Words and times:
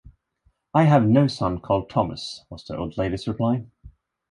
'I 0.73 0.85
have 0.85 1.07
no 1.07 1.27
son 1.27 1.59
called 1.59 1.87
Thomas' 1.87 2.43
was 2.49 2.63
the 2.65 2.75
old 2.75 2.97
lady's 2.97 3.27
reply. 3.27 3.67